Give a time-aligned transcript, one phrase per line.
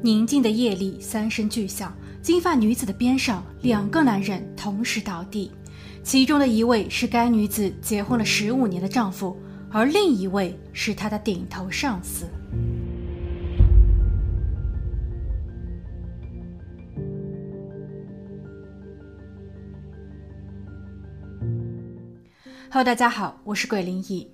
[0.00, 5.50] 宁静的夜里，三声巨响，金发女子的边上，两个男人同时倒地，
[6.04, 9.36] 其中的一位是该女子结婚了十五年的丈夫，
[9.72, 12.26] 而另一位是她的顶头上司。
[22.70, 24.30] Hello，大家好，我是鬼灵异。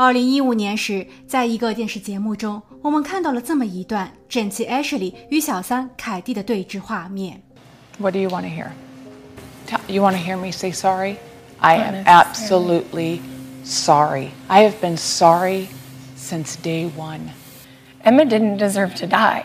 [0.00, 7.42] 二零一五年时，在一个电视节目中，我们看到了这么一段整齐 Ashley 与小三凯蒂的对峙画面。
[7.98, 8.68] What do you want to hear?
[9.88, 11.16] You want to hear me say sorry?
[11.58, 13.20] I am absolutely
[13.64, 14.28] sorry.
[14.48, 15.68] I have been sorry
[16.16, 17.30] since day one.
[18.04, 19.44] Emma didn't deserve to die.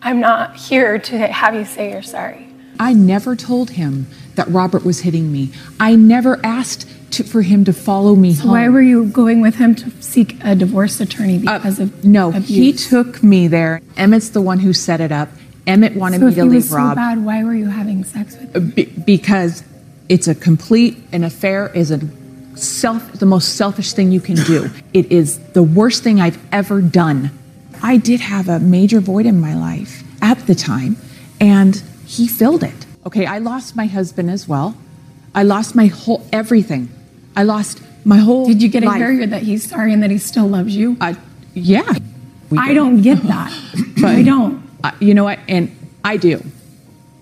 [0.00, 2.48] I'm not here to have you say you're sorry.
[2.78, 5.50] I never told him that Robert was hitting me.
[5.78, 8.51] I never asked to, for him to follow me so home.
[8.51, 12.05] Why were you going with him to seek a divorce attorney uh, because uh, of
[12.05, 12.29] no?
[12.29, 12.47] Abuse?
[12.47, 13.81] He took me there.
[13.97, 15.29] Emmett's the one who set it up.
[15.67, 16.91] Emmett wanted so me to leave was Rob.
[16.91, 17.23] So bad.
[17.23, 18.69] Why were you having sex with him?
[18.71, 19.63] Be, because
[20.09, 21.99] it's a complete an affair is a
[22.57, 24.69] self the most selfish thing you can do.
[24.93, 27.31] it is the worst thing I've ever done.
[27.83, 30.97] I did have a major void in my life at the time,
[31.39, 32.85] and he filled it.
[33.05, 34.75] Okay, I lost my husband as well.
[35.33, 36.89] I lost my whole everything.
[37.35, 38.45] I lost my whole.
[38.47, 38.99] Did you get life.
[38.99, 40.97] to hear that he's sorry and that he still loves you?
[40.99, 41.13] Uh,
[41.53, 41.83] yeah.
[42.57, 43.51] I don't get that.
[44.01, 44.61] but, I don't.
[44.83, 45.39] Uh, you know what?
[45.47, 45.69] And
[46.03, 46.41] I do.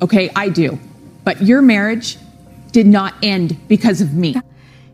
[0.01, 0.79] Okay, I do.
[1.23, 2.17] But your marriage
[2.71, 4.41] did not end because of me.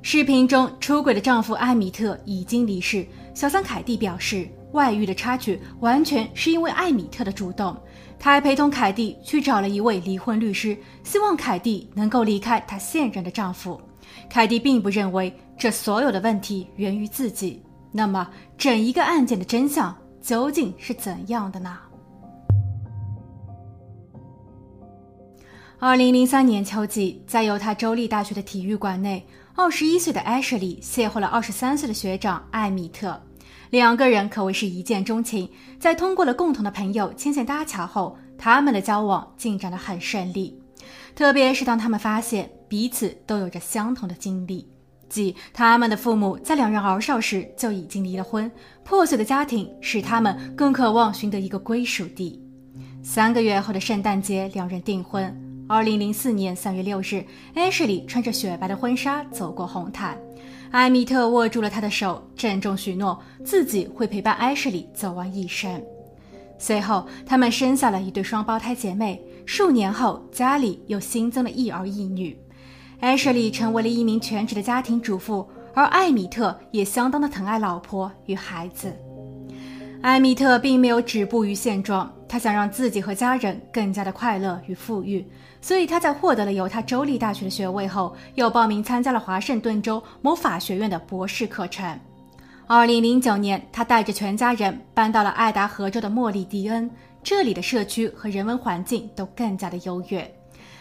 [0.02, 3.06] 视频中出轨的丈夫艾米特已经离世。
[3.34, 7.76] 小三凯蒂表示，外遇的插曲完全是因为艾米特的主动。
[8.20, 13.80] 他还陪同凯蒂去找了一位离婚律师，希望凯蒂能够离开她现任的丈夫。
[14.30, 17.62] 凯蒂并不认为这所有的问题源于自己。
[17.92, 21.78] 那么，整一个案件的真相究竟是怎样的呢？
[25.80, 33.22] 二零零三年秋季，在犹他州立大学的体育馆内，二十一岁的艾什莉邂逅了二十三岁的学长艾米特，
[33.70, 35.48] 两个人可谓是一见钟情。
[35.80, 40.60] 在通过了共同的朋友牵线搭桥后，他们的交往进展得很顺利。
[41.16, 44.68] 特别是当他们发现彼此都有着相同的经历，
[45.08, 48.52] 即他们的父母在两人儿少时就已经离了婚，
[48.84, 52.42] 破碎的家庭使他们更渴望寻得一个归属地。
[53.02, 55.34] 三个月后的圣诞节，两人订婚。
[55.68, 57.26] 二零零四年三月六日，
[57.56, 60.18] 艾什莉穿着雪白的婚纱走过红毯，
[60.70, 65.82] 艾米特握住了她的手，郑重许诺自己会陪伴艾什莉走完一生。
[66.58, 69.22] 随后，他们生下了一对双胞胎姐妹。
[69.46, 72.38] 数年后，家里又新增了一儿一女。
[73.00, 78.92] 艾舍莉成为了一名全职的家庭主妇，而艾米特也相当的疼爱老婆与孩子。
[80.02, 85.28] 艾米特并没有止步于现状，他想让自己和家人更加的快乐与富裕，
[85.62, 92.00] 所以他在获得了犹他州立大学的学位后，又报名参加了华盛顿州某法学院的博士课程。
[92.68, 96.90] 二零零九年，他带着全家人搬到了爱达荷州的莫利迪恩。
[97.22, 100.36] 这里的社区和人文环境都更加的优越。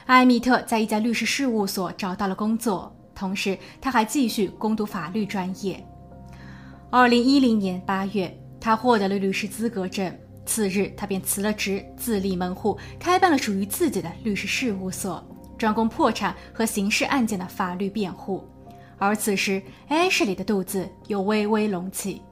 [0.06, 5.84] 艾米特在一家律师事务所找到了工作，同时他还继续攻读法律专业。
[6.88, 10.10] 二零一零年八月，他获得了律师资格证，
[10.46, 15.22] 次日他便辞了职，自立门户，开办了属于自己的律师事务所，
[15.58, 18.42] 专攻破产和刑事案件的法律辩护。
[19.04, 22.22] 而此时，艾什莉的肚子又微微隆起，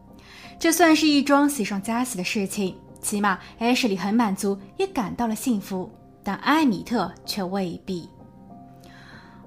[0.58, 2.74] 这算是一桩喜上加喜的事情。
[3.02, 5.90] 起码艾什莉很满足，也感到了幸福，
[6.24, 8.08] 但艾米特却未必。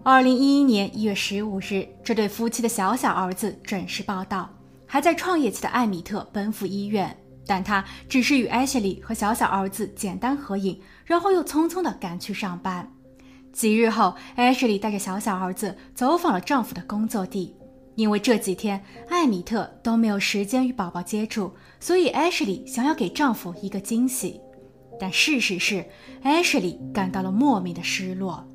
[0.03, 4.47] 二零一一年一月十五日，这对夫妻的小小儿子准时报道。
[4.85, 12.87] 还在创业期的艾米特奔赴医院，但他只是与艾什莉和小小儿子简单合影，然后又匆匆地赶去上班。
[13.55, 17.55] 几日后，，Ashley 带着小小儿子走访了丈夫的工作地。
[17.95, 24.41] 因为这几天艾米特都没有时间与宝宝接触，所以 Ashley 想要给丈夫一个惊喜。
[24.99, 25.85] 但事实是
[26.21, 28.45] ，，Ashley 感到了莫名的失落，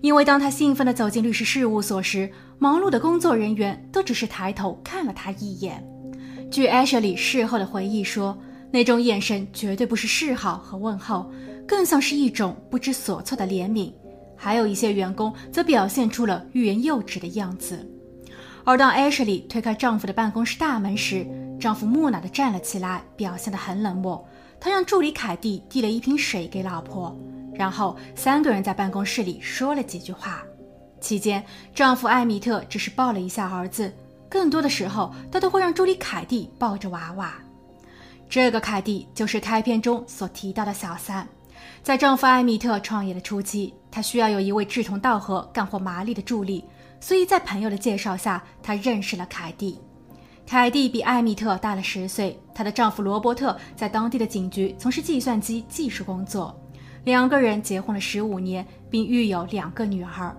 [0.00, 5.86] 因为当她兴奋地走进律师事务所时，忙碌的工作人员都只是抬头看了她一眼。
[6.50, 8.38] 据 Ashley 事后的回忆说，
[8.70, 11.30] 那种眼神绝对不是示好和问候，
[11.66, 13.92] 更像是一种不知所措的怜悯。
[14.38, 17.86] 还有一些员工则表现出了欲言又止的样子。
[18.64, 21.26] 而当艾什莉推开丈夫的办公室大门时，
[21.58, 24.26] 丈夫木讷地站了起来，表现得很冷漠。
[24.60, 27.16] 他让助理凯蒂递了一瓶水给老婆，
[27.54, 30.42] 然后三个人在办公室里说了几句话。
[31.00, 31.44] 期间，
[31.74, 33.92] 丈夫艾米特只是抱了一下儿子，
[34.28, 37.34] 更多的时候他都会让助理凯蒂抱着娃娃。
[38.28, 41.26] 这个凯蒂就是开篇中所提到的小三。
[41.82, 46.64] 在丈夫艾米特创业的初期，她需要有一位志同道合、干活麻利的助理，
[47.00, 49.80] 所以在朋友的介绍下，她认识了凯蒂。
[50.46, 56.58] 凯蒂比艾米特大了十岁，她的丈夫罗伯特在当地的警局从事计算机技术工作。
[57.04, 60.36] 两个人结婚了十五年，并育有两个女儿。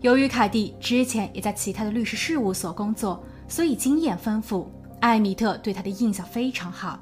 [0.00, 4.70] 由于凯蒂之前也在其他的律师事务所工作，所以经验丰富。
[5.00, 6.98] 艾米特对她的印象非常好。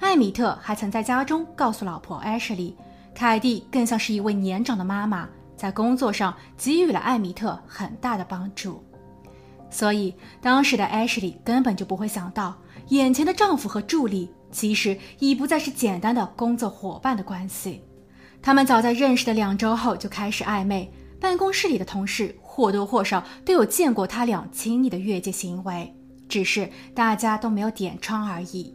[0.00, 2.74] 艾米特还曾在家中告诉老婆 Ashley。
[3.18, 8.80] 凯蒂更像是一位年长的妈妈，在工作上给予了艾米特很大的帮助，
[9.68, 12.56] 所以当时的艾什莉根本就不会想到，
[12.90, 17.82] 眼前的丈夫和助理其实已不再是简单的工作伙伴的关系。
[18.40, 20.88] 他们早在认识的两周后就开始暧昧，
[21.20, 25.92] 办公室里的同事或多或少都有见过他俩亲昵的越界行为，
[26.28, 28.72] 只是大家都没有点窗而已。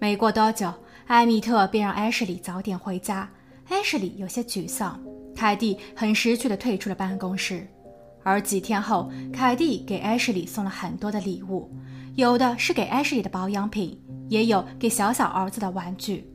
[0.00, 0.74] 没过多久，
[1.06, 3.30] 艾米特便让艾什莉早点回家。
[3.68, 5.00] Ashley 有些沮丧，
[5.34, 7.66] 凯蒂很识趣地退出了办公室。
[8.22, 11.70] 而几天后，凯蒂给 Ashley 送了很多的礼物，
[12.14, 16.26] 有的是给 Ashley 的保养品，也有给小小儿子的玩具。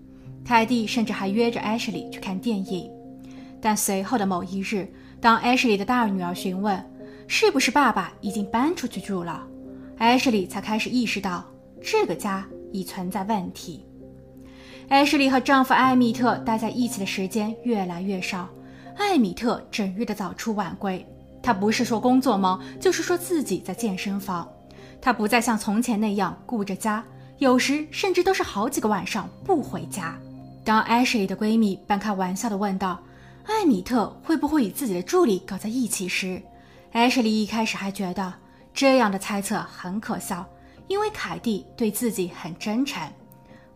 [0.45, 2.89] 凯蒂甚至还约着 Ashley 去看电影。
[3.61, 4.87] 但随后的某一日，
[5.19, 6.83] 当 Ashley 的大女儿询问
[7.27, 9.45] 是不是爸爸已经搬出去住了
[9.97, 11.43] ，，Ashley 才开始意识到
[11.81, 13.85] 这个家已存在问题。
[14.89, 18.49] 艾什莉和丈夫艾米特待在一起的时间越来越少，
[18.97, 21.05] 艾米特整日的早出晚归。
[21.43, 24.49] 他不是说工作忙，就是说自己在健身房。
[24.99, 27.03] 他不再像从前那样顾着家，
[27.37, 30.17] 有时甚至都是好几个晚上不回家。
[30.65, 32.99] 当艾什莉的闺蜜半开玩笑的问道
[33.45, 36.41] ：“艾米特会不会与自己的助理搞在一起？”时，
[36.93, 38.33] 艾什莉一开始还觉得
[38.73, 40.43] 这样的猜测很可笑，
[40.87, 42.99] 因为凯蒂对自己很真诚。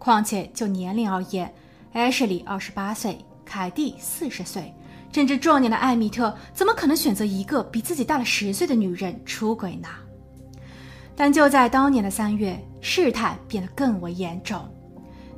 [0.04, 1.50] 况且就年龄而言，
[1.94, 4.74] 艾什莉二十八岁，凯蒂四十岁，
[5.14, 9.88] 正值壮年的艾米特怎么可能选择一个比自己大了十岁的女人出轨呢？
[11.16, 14.68] 但就在当年的三月，事态变得更为严重。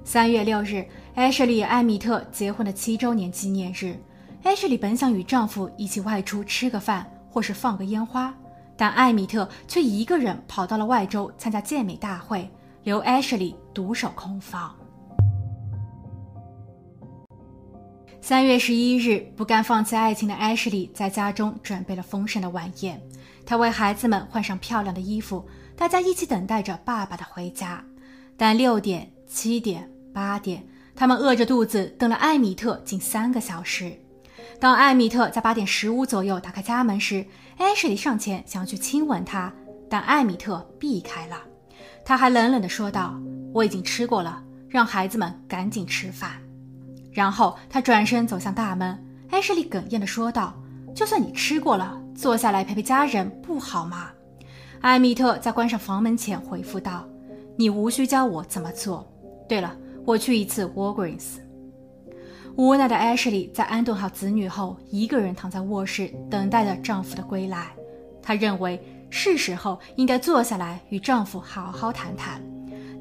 [0.04, 0.84] 三月六日，
[1.14, 3.96] 艾什莉与艾米特结婚的七周年纪念日
[4.44, 8.34] ，，Ashley 本想与丈夫一起外出吃个饭或是放个烟花，
[8.76, 12.50] 但艾米特却一个人跑到了外州参加健美大会。
[12.82, 14.74] 留艾什莉独守空房。
[18.22, 23.00] 三月十一日，不甘放弃爱情的艾什莉在家中准备了丰盛的晚宴，
[23.46, 25.46] 她为孩子们换上漂亮的衣服，
[25.76, 27.84] 大家一起等待着爸爸的回家。
[28.38, 33.94] 但六点、七点、八点，他们饿着肚子等了艾米特近三个小时。
[34.60, 37.26] 当艾米特在八点十五左右打开家门时，
[37.58, 39.54] 艾什莉上前想去亲吻她，
[39.90, 41.38] 但艾米特避开了。
[42.04, 43.20] 他还冷冷地说道
[43.56, 46.34] ：“我已经吃过了，让孩子们赶紧吃饭。”
[47.14, 49.02] 然后他转身走向大门。
[49.30, 50.54] 艾什莉哽咽地说道
[50.94, 54.10] ：“就算你吃过了，坐下来陪陪家人不好吗？”
[54.82, 57.08] 艾米特在关上房门前回复道
[57.56, 59.10] ：“你无需教我怎么做。
[59.48, 59.74] 对了，
[60.06, 61.38] 我去一次 Walgreens。”
[62.58, 67.74] 无奈的艾什莉在安顿好子女后，一个人躺在卧室等待着丈夫的归来。
[68.22, 68.78] 她认为。
[69.12, 72.42] 是时候应该坐下来与丈夫好好谈谈。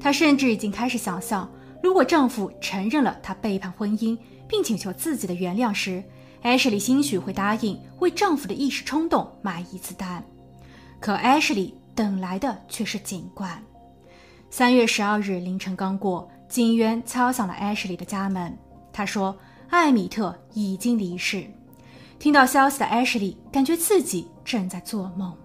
[0.05, 4.15] 她甚至已经开始想象，如果丈夫承认了她背叛婚姻，
[4.47, 6.03] 并请求自己的原谅时，
[6.43, 10.23] 艾什莉兴许会答应为丈夫的一时冲动买一次单。
[10.99, 13.59] 可艾什莉等来的却是警官。
[14.51, 18.55] 三月十二日凌晨刚过，警员敲响了艾什莉的家门。
[18.93, 19.35] 他说
[19.71, 21.47] ：“艾米特已经离世。”
[22.19, 25.35] 听到消息的艾什莉感觉自己正在做梦。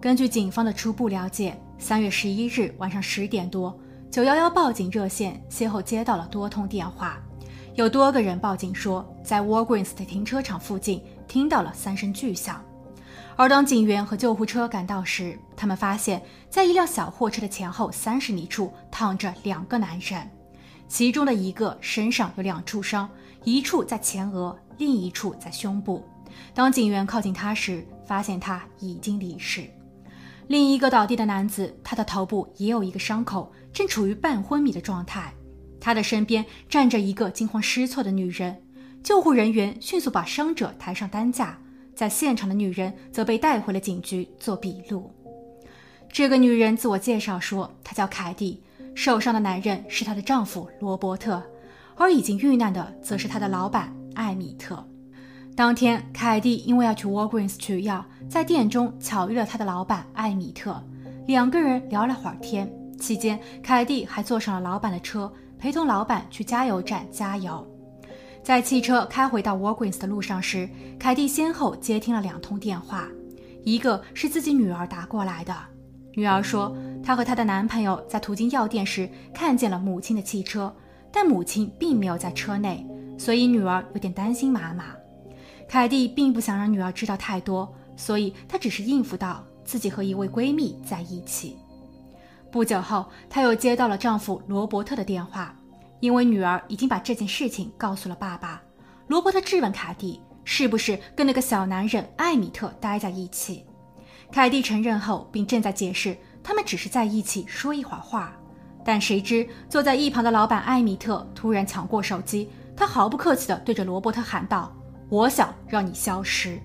[0.00, 3.78] 根据警方的初步了解，三月十一日晚上十点多，
[4.10, 7.22] 九幺幺报警热线先后接到了多通电话，
[7.74, 12.64] 有多个人报警说，在 Walgreens 的停车场附近听到了三声巨响。
[13.36, 20.26] 而当警员和救护车赶到时，他们发现，在一辆小货车的前后三十米处躺着两个男人，
[20.88, 23.06] 其中的一个身上有两处伤，
[23.44, 26.02] 一处在前额，另一处在胸部。
[26.54, 29.68] 当警员靠近他时，发现他已经离世。
[30.46, 35.32] 另一个倒地的男子，他的头部也有一个伤口，正处于半昏迷的状态。
[35.80, 38.60] 他的身边站着一个惊慌失措的女人。
[39.02, 41.58] 救护人员迅速把伤者抬上担架，
[41.94, 45.10] 在现场的女人则被带回了警局做笔录。
[46.10, 48.62] 这个女人自我介绍说，她叫凯蒂，
[48.94, 51.42] 受伤的男人是她的丈夫罗伯特，
[51.96, 54.86] 而已经遇难的则是她的老板艾米特。
[55.56, 60.82] 当天，凯蒂因为要去 Walgreens 取药，在店中巧遇了他的老板艾米特，
[61.28, 62.68] 两个人聊了会儿天。
[62.98, 67.64] 期间，凯蒂还坐上了老板的车，陪同老板去加油站加油。
[68.42, 70.68] 在汽车开回到 Walgreens 的路上时，
[70.98, 73.06] 凯蒂先后接听了两通电话，
[73.62, 75.54] 一个是自己女儿打过来的。
[76.14, 80.74] 女儿说，她和她的男朋友在途经药店时看见了母亲的汽车，
[81.12, 82.84] 但母亲并没有在车内，
[83.16, 84.86] 所以女儿有点担心妈妈。
[85.68, 91.56] 凯蒂并不想让女儿知道太多，所以她只是应付道自己和一位闺蜜在一起。
[92.50, 95.54] 不久后，她又接到了丈夫罗伯特的电话。
[96.00, 98.60] 因为女儿已经把这件事情告诉了爸爸，
[99.06, 103.64] 罗伯特质问凯蒂是不是跟那个小男人艾米特待在一起。
[104.30, 108.36] 凯蒂承认后，并正在解释他们只是在一起说一会儿话。
[108.84, 114.70] 但谁知坐在一旁的老板艾米特突然抢过手机，他毫不客气地对着罗伯特喊道
[115.08, 116.60] ：“我想让你消失。”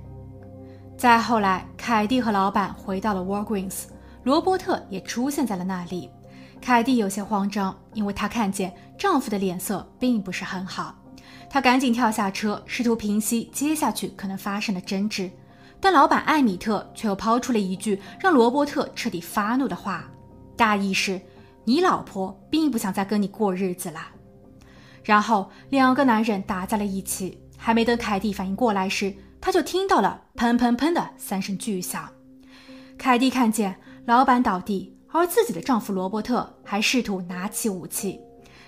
[0.98, 3.84] 再后来，凯蒂和老板回到了 Walgreens，
[4.24, 6.10] 罗伯特也出现在了那里。
[6.62, 10.94] 凯蒂有些慌张，因为她看见丈夫的脸色并不是很好。
[11.50, 15.32] 她赶紧跳下车，试图平息接下去可能发生的争执。
[15.80, 20.04] 但老板艾米特却又抛出了一句让罗伯特彻底发怒的话，
[20.58, 21.22] 大意是
[21.64, 24.02] ：“你老婆并不想再跟你过日子了。”
[25.02, 27.42] 然后两个男人打在了一起。
[27.60, 32.10] 还没等凯蒂反应过来时，他就听到了砰砰砰的三声巨响。
[32.98, 33.76] 凯蒂看见
[34.06, 34.96] 老板倒地。
[35.12, 38.20] 而自己的丈夫罗伯特还试图拿起武器，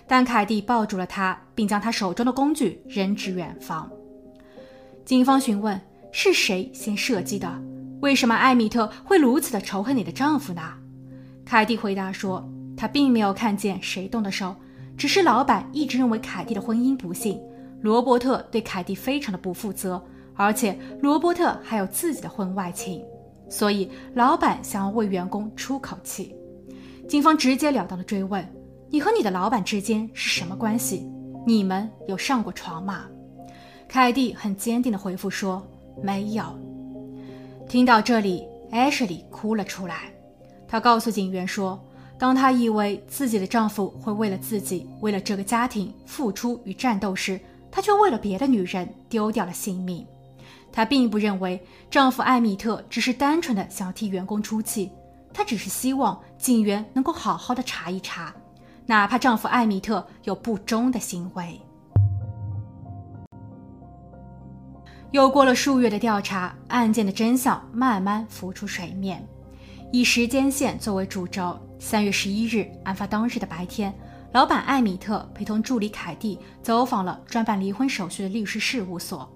[0.07, 3.87] 但凯蒂抱住了他，并将他手中的工具扔至远方。
[5.05, 5.79] 警方询问
[6.11, 7.61] 是谁先射击的，
[8.01, 10.63] 为什么艾米特会如此的仇恨你的丈夫呢？
[11.45, 12.43] 凯蒂回答说，
[12.75, 14.55] 他并没有看见谁动的手，
[14.97, 17.39] 只是老板一直认为凯蒂的婚姻不幸，
[17.81, 20.01] 罗伯特对凯蒂非常的不负责，
[20.35, 23.03] 而且罗伯特还有自己的婚外情。
[23.49, 26.33] 所以，老板想要为员工出口气。
[27.09, 28.47] 警方直截了当的追问
[28.89, 31.11] ：“你和你的老板之间是什么关系？
[31.45, 33.07] 你们有上过床吗？”
[33.89, 35.61] 凯蒂很坚定的回复说
[36.01, 36.45] ：“没有。”
[37.67, 40.13] 听到这里，，Ashley 哭了出来。
[40.65, 41.77] 她告诉警员说
[42.17, 47.37] ：“当她以为自己的丈夫会为了自己、为了这个家庭付出与战斗时，
[47.71, 50.05] 她却为了别的女人丢掉了性命。”
[50.71, 54.91] 她并不认为丈夫艾米特只是单纯的想要替员工出气，
[55.33, 58.33] 她只是希望警员能够好好的查一查，
[58.85, 61.59] 哪怕丈夫艾米特有不忠的行为。
[65.11, 69.27] 又过了数月的调查，案件的真相慢慢浮出水面。
[69.91, 73.93] 以时间线作为主轴，三月十一日，案发当日的白天，
[74.33, 79.29] 老板艾米特陪同助理凯蒂走访了专办离婚手续的律师事务所。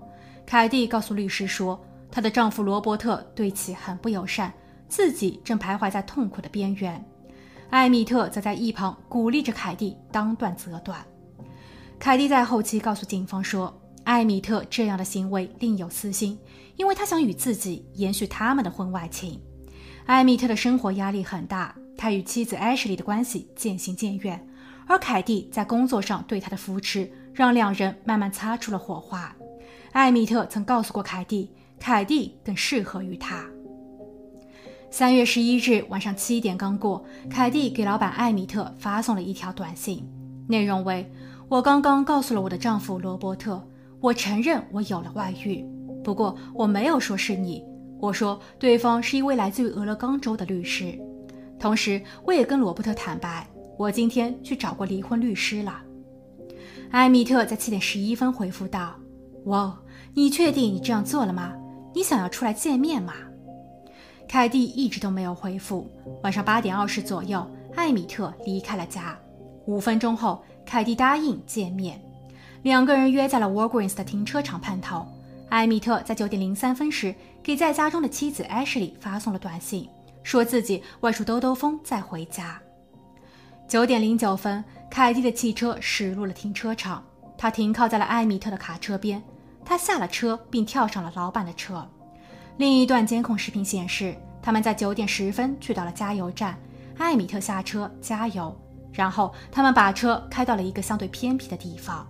[0.45, 1.77] 凯蒂告诉律师说，
[2.09, 4.53] 她的丈夫罗伯特对其很不友善，
[4.87, 7.03] 自己正徘徊在痛苦的边缘。
[7.69, 11.05] 艾米特则在一旁鼓励着凯蒂当断则断。
[11.99, 16.39] 凯蒂在后期告诉警方说，艾米特这样的行为另有私心，
[16.77, 19.41] 因为他想与自己延续他们的婚外情。
[20.05, 24.47] 艾米特的生活压力很大，他与妻子艾什莉的关系渐行渐远，
[24.87, 29.35] 而凯蒂在工作上对他的扶持，让两人慢慢擦出了火花。
[29.91, 31.49] 艾米特曾告诉过凯蒂，
[31.79, 33.45] 凯蒂更适合于他。
[34.91, 40.07] 三月十一日晚上七点刚过，凯蒂给老板艾米特发送了一条短信，
[40.47, 41.11] 内容为
[41.49, 43.61] ：“我刚刚告诉了我的丈夫罗伯特，
[43.99, 45.65] 我承认我有了外遇，
[46.03, 47.63] 不过我没有说是你，
[47.99, 50.97] 我说对方是一位来自于俄勒冈州的律师。
[51.59, 53.45] 同时，我也跟罗伯特坦白，
[53.77, 55.81] 我今天去找过离婚律师了。”
[56.91, 58.95] 艾米特在七点十一分回复道
[59.45, 59.77] ：“哇。”
[60.17, 61.53] 你确定你这样做了吗？
[61.93, 63.13] 你想要出来见面吗？
[64.29, 65.91] 凯蒂一直都没有回复。
[66.23, 69.19] 晚上八点二十左右，艾米特离开了家。
[69.65, 72.01] 五分钟后，凯蒂答应见面，
[72.63, 75.05] 两个人约在了 Walgreens 的停车场碰头。
[75.49, 77.13] 艾米特在九点零三分时
[77.43, 79.89] 给在家中的妻子 Ashley 发送了短信，
[80.23, 82.57] 说自己外出兜兜风再回家。
[83.67, 87.03] 九点零九分，凯蒂的汽车驶入了停车场，
[87.35, 89.21] 他停靠在了艾米特的卡车边。
[89.65, 91.87] 他下了车，并跳上了老板的车。
[92.57, 96.55] 另一段监控视频显示，他们在九点十分去到了加油站。
[96.99, 98.55] 艾米特下车加油，
[98.93, 102.07] 然后他们把车开到了一个相对偏僻的地方。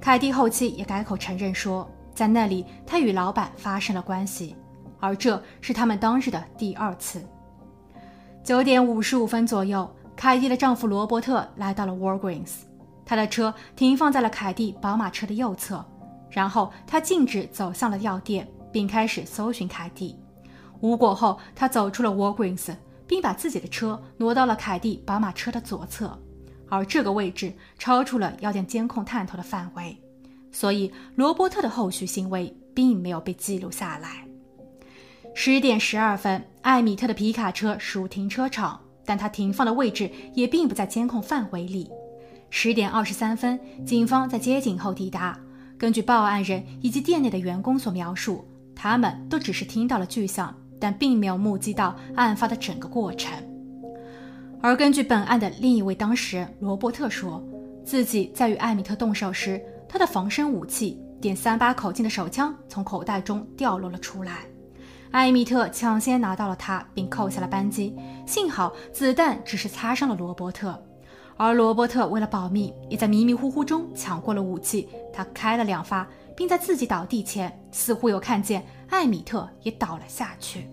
[0.00, 4.56] 凯蒂后期也改口承认说，在那里他与老板发生了关系，
[4.98, 7.22] 而这是他们当日的第二次。
[8.42, 9.88] 九点五十五分左右，
[10.20, 12.50] 凯蒂的丈夫罗伯特来到了 Walgreens，
[13.06, 15.82] 他的车停放在了凯蒂宝马车的右侧。
[16.28, 20.14] 然后他径直走向了药店，并开始搜寻凯蒂。
[20.82, 26.14] 无果后，他走出了 Walgreens，并把自己的车挪到了凯蒂宝马车的左侧，
[26.68, 29.98] 而这个位置超出了药店监控探头的范围，
[30.52, 34.26] 所以罗伯特的后续行为并没有被记录下来。
[35.34, 41.90] 十点十二分，艾米特的皮卡车驶入停车场，但他停放的位置也并不在监控范围里。
[42.50, 45.38] 十点二十三分，警方在接警后抵达。
[45.78, 53.32] 根据报案人以及店内的员工所描述，他们都只是听到了巨响，但并没有目击到案发的整个过程。
[54.60, 57.42] 而根据本案的另一位当事人罗伯特说，
[57.82, 64.40] 自己在与艾米特动手时，他的防身武器点三八口径的手枪从口袋中掉落了出来。
[65.12, 67.96] 艾米特抢先拿到了它，并扣下了扳机。
[68.26, 70.80] 幸好子弹只是擦伤了罗伯特，
[71.36, 74.88] 而罗伯特为了保命，也在迷迷糊糊中抢过了武器。
[75.12, 80.68] 他开了两发，并在自己倒地前，似乎有看见艾米特也倒了下去。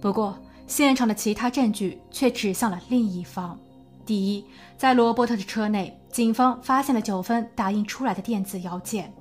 [0.00, 3.58] 不过，现场的其他证据却指向了另一方。
[4.06, 4.44] 第一，
[4.78, 9.12] 在罗伯特的车内，警方发现了九份打印出来的电子邮件，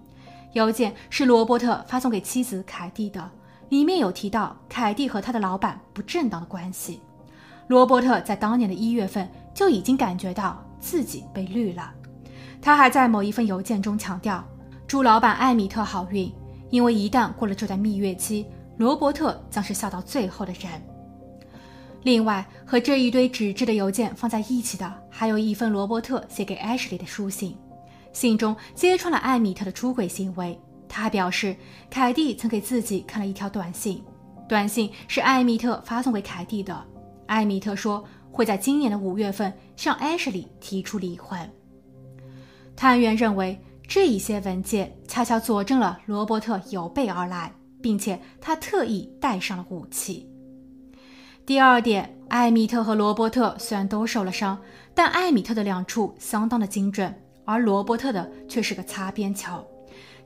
[0.53, 3.29] 邮件是罗伯特发送给妻子凯蒂的。
[3.69, 7.01] 里面有提到凯蒂和他的老板不正当的关系。
[7.67, 11.91] 罗伯特在当年的一月份就已经感觉到自己被绿了。
[12.61, 14.43] 他还在某一份邮件中强调，
[14.87, 16.33] 祝老板艾米特好运，
[16.69, 18.45] 因为一旦过了这段蜜月期，
[18.77, 20.71] 罗伯特将是笑到最后的人。
[22.03, 27.57] 另外，和这一堆纸质的邮件放在一起的，还有一份罗伯特写给艾什莉的书信，
[28.13, 30.57] 信中揭穿了艾米特的出轨行为。
[30.89, 31.55] 他还表示，
[31.89, 34.03] 凯蒂曾给自己看了一条短信，
[34.47, 36.85] 短信是艾米特发送给凯蒂的。
[37.25, 41.37] 艾米特说会在今年的五月份向艾什莉提出离婚。
[42.75, 47.51] 探员认为，这一些文件恰巧佐证了罗伯特有备而来，
[47.81, 50.29] 并且他特意带上了武器。
[51.45, 54.57] 第二点，艾米特和罗伯特虽然都受了伤，
[54.93, 57.13] 但艾米特的两处相当的精准，
[57.45, 59.65] 而罗伯特的却是个擦边球。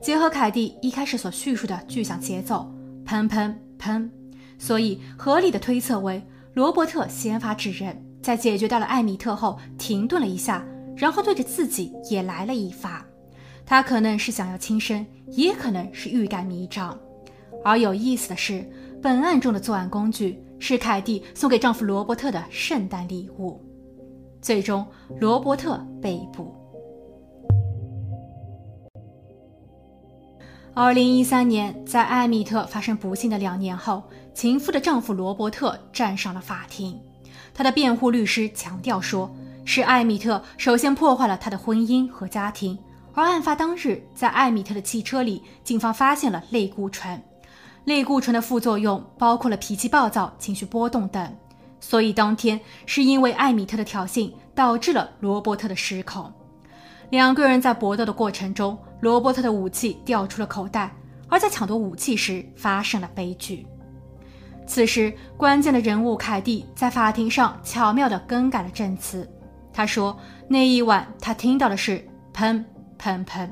[0.02, 2.68] 结合凯蒂一开始所叙述的巨响节奏，
[3.06, 4.10] 砰砰砰，
[4.58, 6.20] 所以合理的推测为
[6.54, 13.06] 罗伯特先发制人，在解决掉了艾米特后停顿了一下，然后对着自己也来了一发。
[13.64, 16.98] 他可能是想要轻生，也可能是欲盖弥彰。
[17.64, 18.68] 而有意思的是，
[19.00, 23.60] 本案中的作案工具是凯蒂送给丈夫罗伯特的圣诞礼物。
[24.40, 24.84] 最终，
[25.20, 26.52] 罗伯特被捕。
[30.74, 36.98] 二零一三年，在艾米特发生不幸的两年后，情妇的丈夫罗伯特站上了法庭。
[37.52, 39.30] 他的辩护律师强调说，
[39.66, 42.78] 是艾米特首先破坏了他的婚姻和家庭。
[43.12, 47.22] 而案发当日，在艾米特的汽车里，警方发现了类固醇。
[47.84, 51.36] 类固醇的副作用包括了脾气暴躁、情绪波动等。
[51.80, 56.32] 所以当天是因为艾米特的挑衅，导致了罗伯特的失控。
[57.12, 58.76] 两个人在搏斗的过程中。
[59.02, 60.94] 罗伯特的武器掉出了口袋，
[61.28, 63.66] 而在抢夺武器时发生了悲剧。
[64.64, 69.28] 此时，关键的人物凯蒂在法庭上巧妙地更改了证词。
[69.72, 72.64] 他说，那一晚他听到的是砰
[72.96, 73.50] 砰砰，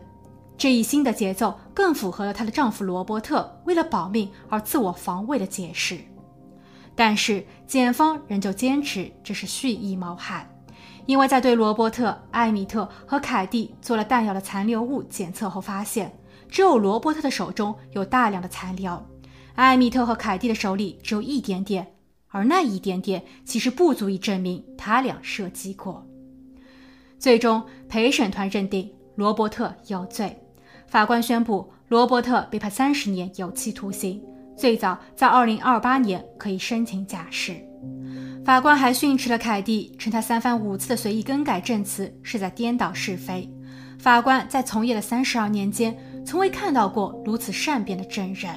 [0.56, 5.98] 这一新的节奏更符合了她的丈夫罗伯特为了保命而自我防卫的解释。
[6.94, 10.48] 但是，检方仍旧坚持这是蓄意谋害。
[11.06, 16.12] 因为在对罗伯特、艾米特和凯蒂做了弹药的残留物检测后，发现
[16.48, 19.04] 只有罗伯特的手中有大量的残留，
[19.54, 21.94] 艾米特和凯蒂的手里只有一点点，
[22.28, 26.06] 而那一点点其实不足以证明他俩射击过。
[27.18, 30.36] 最终，陪审团认定罗伯特有罪，
[30.86, 34.22] 法官宣布罗伯特被判三十年有期徒刑，
[34.56, 37.69] 最早在二零二八年可以申请假释。
[38.44, 43.48] 法官还训斥了凯蒂，称他三番五次的随意更改证词是在颠倒是非。
[43.98, 48.50] 法官在从业的三十二年间，从未看到过如此善变的证人。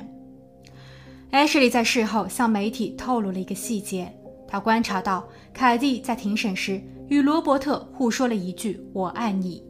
[1.32, 4.12] Ashley 在事后向媒体透露了一个细节：
[4.48, 9.62] 他观察到凯蒂在庭审时与罗伯特互说了一句“我爱你”。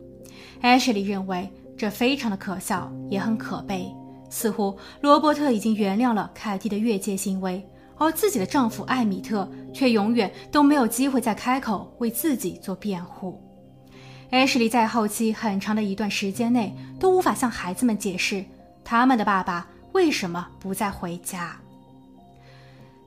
[0.62, 3.92] Ashley 认为这非常的可笑，也很可悲，
[4.30, 7.68] 似乎罗伯特已经原谅了凯蒂的越界行为。
[7.98, 13.42] 而自己的丈夫艾米特却永远都没有机会再开口为自己做辩护。
[14.32, 18.44] 艾什莉在后期很长的一段时间内都无法向孩子们解释
[18.84, 21.56] 他们的爸爸为什么不再回家。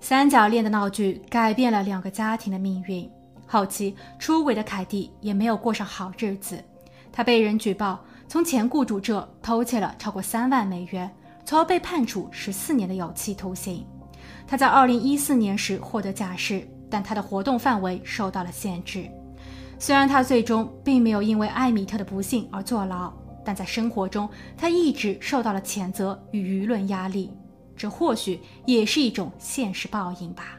[0.00, 3.10] 三角恋的闹剧改变了两个家庭的命运。
[3.48, 6.62] 后期出轨的凯蒂也没有过上好日子，
[7.12, 11.08] 她被人举报从前雇主这偷窃了超过三万美元，
[11.44, 13.86] 从而被判处十四年的有期徒刑。
[14.46, 19.10] 他在二零一四年时获得假释，但他的活动范围受到了限制。
[19.78, 23.12] 虽然他最终并没有因为艾米特的不幸而坐牢，
[23.44, 27.30] 但在生活中他一直受到了谴责与舆论压力，
[27.76, 30.56] 这或许也是一种现实报应吧。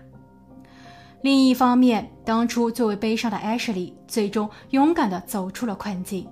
[1.21, 6.27] 另一方面，当初最为悲伤的 Ashley 最终勇敢地走出了困境。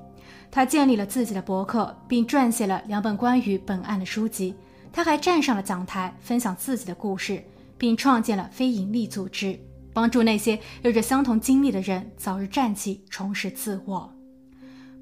[0.52, 4.54] 他建立了自己的博客，并撰写了两本关于本案的书籍。
[4.96, 7.44] 他还站上了讲台，分享自己的故事，
[7.78, 9.60] 并创建了非营利组织。
[9.92, 14.10] 帮助那些有着相同经历的人早日站起，重拾自我。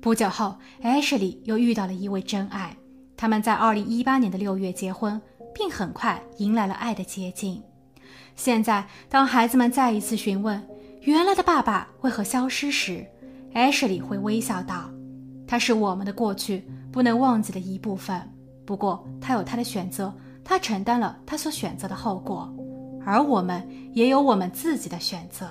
[0.01, 2.75] 不久后，Ashley 又遇到了一位真爱，
[3.15, 5.21] 他们在2018年的六月结婚，
[5.53, 7.61] 并很快迎来了爱的结晶。
[8.35, 10.59] 现在，当孩子们再一次询问
[11.01, 13.05] 原来的爸爸为何消失时
[13.53, 14.89] ，Ashley 会微笑道
[15.45, 18.27] ：“他是我们的过去，不能忘记的一部分。
[18.65, 22.53] 不过，他有他的选择，他承担了他所选择的后果。”
[23.05, 25.45] 而我们也有我们自己的选择。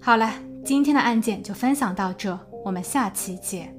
[0.00, 0.32] 好了，
[0.64, 3.74] 今天的案件就分享到这，我们下期见。